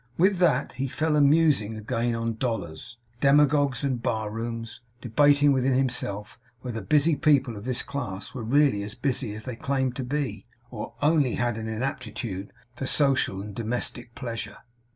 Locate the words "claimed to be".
9.55-10.47